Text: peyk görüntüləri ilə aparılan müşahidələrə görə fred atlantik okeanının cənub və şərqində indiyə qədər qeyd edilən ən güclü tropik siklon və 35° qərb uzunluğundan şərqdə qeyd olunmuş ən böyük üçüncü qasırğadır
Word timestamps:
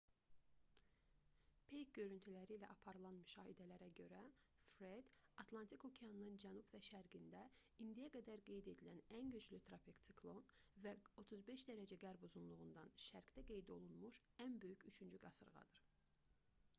peyk 1.73 1.89
görüntüləri 1.97 2.55
ilə 2.59 2.69
aparılan 2.75 3.17
müşahidələrə 3.25 3.89
görə 3.99 4.21
fred 4.69 5.11
atlantik 5.43 5.85
okeanının 5.91 6.39
cənub 6.45 6.73
və 6.77 6.81
şərqində 6.89 7.43
indiyə 7.87 8.09
qədər 8.17 8.43
qeyd 8.49 8.71
edilən 8.75 9.03
ən 9.19 9.31
güclü 9.37 9.61
tropik 9.69 10.03
siklon 10.09 10.41
və 10.89 10.95
35° 11.13 11.97
qərb 12.07 12.27
uzunluğundan 12.31 12.95
şərqdə 13.11 13.45
qeyd 13.53 13.73
olunmuş 13.79 14.23
ən 14.49 14.61
böyük 14.67 14.89
üçüncü 14.95 15.25
qasırğadır 15.29 15.87